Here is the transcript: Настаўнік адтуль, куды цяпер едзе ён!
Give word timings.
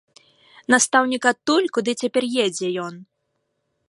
Настаўнік 0.73 1.27
адтуль, 1.31 1.69
куды 1.77 1.91
цяпер 2.05 2.23
едзе 2.45 2.67
ён! 2.87 2.93